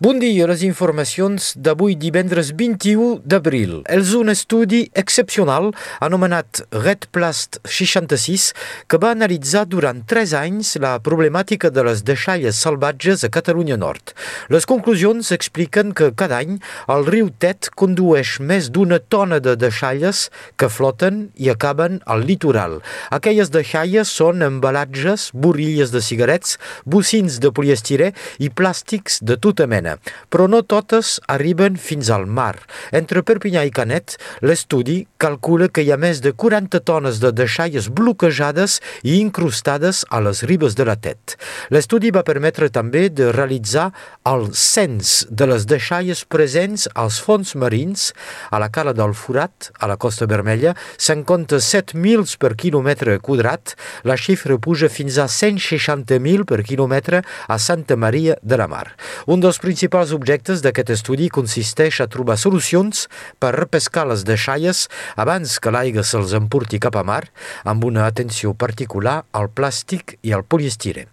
[0.00, 3.82] Bon dia, les informacions d'avui divendres 21 d'abril.
[3.84, 5.66] És un estudi excepcional
[6.00, 8.46] anomenat Red Plast 66
[8.88, 14.14] que va analitzar durant 3 anys la problemàtica de les deixalles salvatges a Catalunya Nord.
[14.48, 16.56] Les conclusions expliquen que cada any
[16.88, 22.78] el riu Tet condueix més d'una tona de deixalles que floten i acaben al litoral.
[23.12, 26.56] Aquelles deixalles són embalatges, borilles de cigarets,
[26.88, 29.98] bocins de poliestirè i plàstics de tota mena Carolina,
[30.30, 32.56] però no totes arriben fins al mar.
[32.92, 37.88] Entre Perpinyà i Canet, l'estudi calcula que hi ha més de 40 tones de deixalles
[37.88, 41.36] bloquejades i incrustades a les ribes de la Tet.
[41.70, 43.90] L'estudi va permetre també de realitzar
[44.26, 48.12] el cens de les deixalles presents als fons marins,
[48.50, 53.74] a la cala del Forat, a la Costa Vermella, se'n compta 7.000 per quilòmetre quadrat,
[54.04, 58.86] la xifra puja fins a 160.000 per quilòmetre a Santa Maria de la Mar.
[59.26, 63.06] Un dels principals objectes d'aquest estudi consisteix a trobar solucions
[63.42, 64.86] per repescar les deixalles
[65.20, 67.24] abans que l'aigua se'ls emporti cap a mar,
[67.64, 71.06] amb una atenció particular al plàstic i al poliestirè.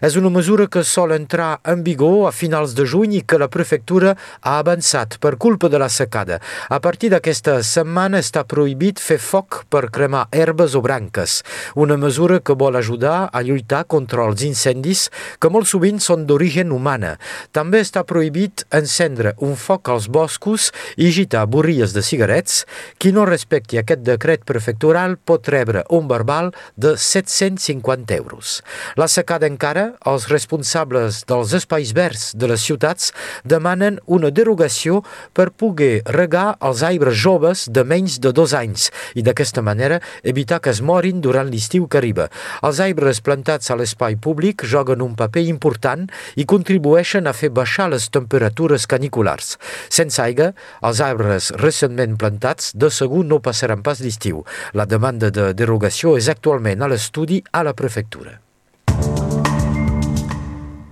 [0.00, 3.48] És una mesura que sol entrar en vigor a finals de juny i que la
[3.50, 6.38] prefectura ha avançat per culpa de la secada.
[6.70, 11.42] A partir d'aquesta setmana està prohibit fer foc per cremar herbes o branques,
[11.74, 15.08] una mesura que vol ajudar a lluitar contra els incendis
[15.40, 17.16] que molt sovint són d'origen humana.
[17.56, 20.68] També està prohibit encendre un foc als boscos
[21.00, 22.64] i gitar borries de cigarets.
[23.00, 28.58] Qui no respecti aquest decret prefectural pot rebre un verbal de 750 euros.
[29.00, 33.12] La secada encara, els responsables dels espais verds de les ciutats
[33.48, 35.00] demanen una derogació
[35.32, 40.60] per poder regar els arbres joves de menys de dos anys i d'aquesta manera evitar
[40.60, 42.28] que es morin durant l'estiu que arriba.
[42.62, 46.04] Els arbres plantats a l'espai públic joguen un paper important
[46.36, 49.54] i contribueixen a fer baixar les temperatures caniculars.
[49.88, 50.50] Sense aigua,
[50.82, 54.44] els arbres recentment plantats de segur no passaran pas l'estiu.
[54.74, 58.38] La demanda de derogació és actualment a l'estudi a la prefectura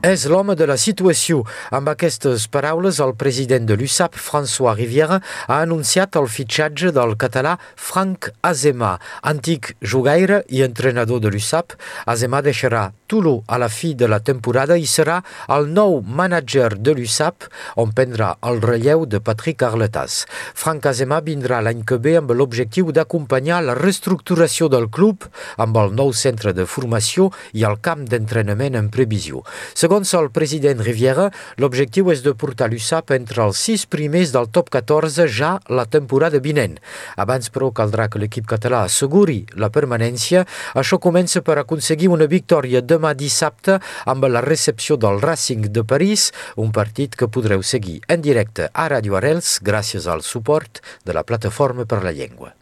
[0.06, 1.41] és l'home de la situació.
[1.75, 5.19] Amb aquestes paraules, el president de l'USAP, François Rivière,
[5.49, 8.97] ha anunciat el fitxatge del català Frank Azema,
[9.27, 11.75] antic jugaire i entrenador de l'USAP.
[12.06, 15.21] Azema deixarà Tulu a la fi de la temporada i serà
[15.55, 17.47] el nou mànager de l'USAP,
[17.78, 20.25] on prendrà el relleu de Patrick Arletas.
[20.55, 25.94] Frank Azema vindrà l'any que ve amb l'objectiu d'acompanyar la reestructuració del club amb el
[25.94, 29.44] nou centre de formació i el camp d'entrenament en previsió.
[29.75, 34.50] Segons Segons el president Riviera, l'objectiu és de portar l'USAP entre els sis primers del
[34.52, 36.74] top 14 ja la temporada vinent.
[37.16, 40.42] Abans, però, caldrà que l'equip català asseguri la permanència.
[40.76, 46.28] Això comença per aconseguir una victòria demà dissabte amb la recepció del Racing de París,
[46.60, 51.24] un partit que podreu seguir en directe a Radio Arels gràcies al suport de la
[51.24, 52.52] Plataforma per la Llengua.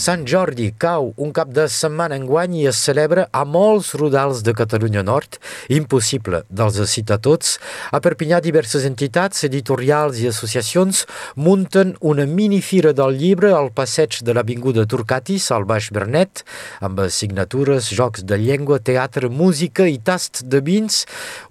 [0.00, 4.38] Sant Jordi cau un cap de setmana en guany i es celebra a molts rodals
[4.40, 5.36] de Catalunya Nord,
[5.68, 7.58] impossible dels citar tots.
[7.92, 11.02] A Perpinyà diverses entitats, editorials i associacions
[11.36, 16.46] munten una minifira del llibre al passeig de l'Avinguda Turcatis, al Baix Bernet,
[16.80, 21.02] amb signatures, jocs de llengua, teatre, música i tast de vins.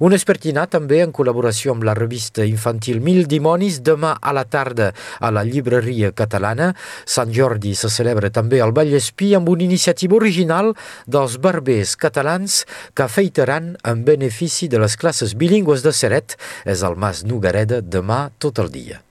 [0.01, 4.89] Un espertinà també en col·laboració amb la revista infantil Mil Dimonis demà a la tarda
[5.21, 6.73] a la llibreria catalana.
[7.05, 10.73] Sant Jordi se celebra també al Vallespí amb una iniciativa original
[11.07, 12.63] dels barbers catalans
[12.95, 16.37] que afeitaran en benefici de les classes bilingües de Seret.
[16.65, 19.03] És el Mas Nogareda demà tot el dia.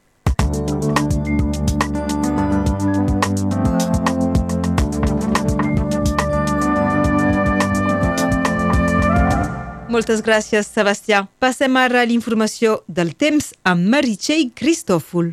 [9.89, 11.25] Moltes gràcies, Sebastià.
[11.41, 15.33] Passem ara a l'informació del temps amb Meritxell Cristòfol.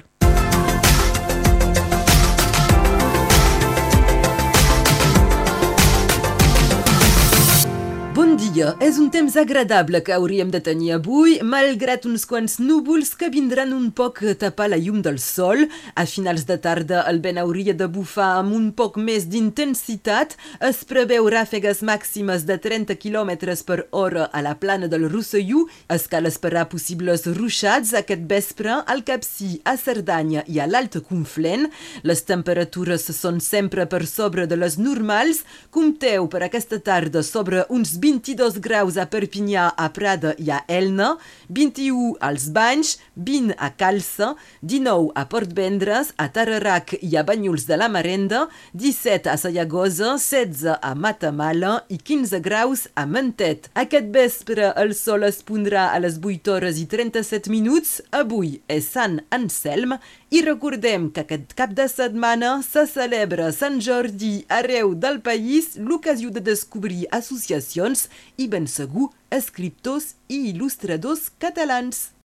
[8.55, 8.75] Dia.
[8.79, 13.73] És un temps agradable que hauríem de tenir avui, malgrat uns quants núvols que vindran
[13.75, 15.65] un poc a tapar la llum del sol.
[15.95, 20.35] A finals de tarda el vent hauria de bufar amb un poc més d'intensitat.
[20.63, 23.31] Es preveu ràfegues màximes de 30 km
[23.65, 25.65] per hora a la plana del Rosselló.
[25.89, 31.67] Es cal esperar possibles ruixats aquest vespre al Capcí, a Cerdanya i a l'Alt Conflent.
[32.03, 35.43] Les temperatures són sempre per sobre de les normals.
[35.71, 40.59] Compteu per aquesta tarda sobre uns 20 22 graus a Perpinyà, a Prada i a
[40.69, 41.15] Elna,
[41.49, 47.65] 21 als Banys, 20 a Calça, 19 a Port Vendres, a Tarerac i a Banyuls
[47.65, 53.71] de la Marenda, 17 a Sallagosa, 16 a Matamala i 15 graus a Mentet.
[53.73, 57.97] Aquest vespre el sol es pondrà a les 8 hores i 37 minuts.
[58.13, 59.97] Avui és Sant Anselm
[60.35, 66.31] i recordem que aquest cap de setmana se celebra Sant Jordi arreu del país l'ocasió
[66.33, 72.09] de descobrir associacions i ben segur escriptors i il·lustradors catalans.